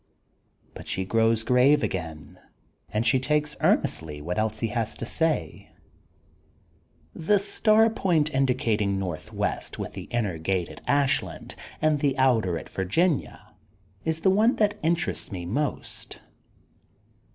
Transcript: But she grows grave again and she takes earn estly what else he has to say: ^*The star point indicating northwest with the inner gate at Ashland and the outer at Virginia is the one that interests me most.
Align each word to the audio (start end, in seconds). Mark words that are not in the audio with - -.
But 0.73 0.87
she 0.87 1.05
grows 1.05 1.43
grave 1.43 1.83
again 1.83 2.39
and 2.89 3.05
she 3.05 3.19
takes 3.19 3.55
earn 3.61 3.83
estly 3.83 4.19
what 4.19 4.39
else 4.39 4.57
he 4.61 4.69
has 4.69 4.95
to 4.95 5.05
say: 5.05 5.69
^*The 7.15 7.37
star 7.37 7.87
point 7.91 8.33
indicating 8.33 8.97
northwest 8.97 9.77
with 9.77 9.93
the 9.93 10.05
inner 10.05 10.39
gate 10.39 10.69
at 10.69 10.81
Ashland 10.87 11.53
and 11.83 11.99
the 11.99 12.17
outer 12.17 12.57
at 12.57 12.67
Virginia 12.67 13.49
is 14.03 14.21
the 14.21 14.31
one 14.31 14.55
that 14.55 14.79
interests 14.81 15.31
me 15.31 15.45
most. 15.45 16.19